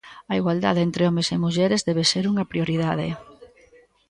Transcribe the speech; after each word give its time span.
A 0.31 0.33
igualdade 0.39 0.81
entre 0.87 1.03
homes 1.09 1.27
e 1.35 1.41
mulleres 1.45 1.85
debe 1.87 2.03
ser 2.11 2.23
unha 2.31 2.49
prioridade. 2.51 3.07